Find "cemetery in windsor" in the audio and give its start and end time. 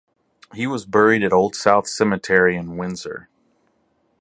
1.87-3.29